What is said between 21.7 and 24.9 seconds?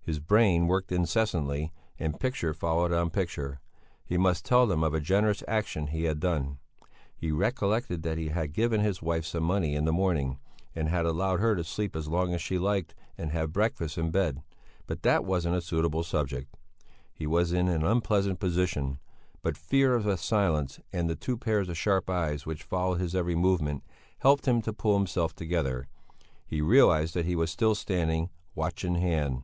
sharp eyes which followed his every movement, helped him to